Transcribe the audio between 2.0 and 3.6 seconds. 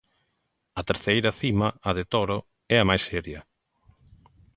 Toro, é a mais seria.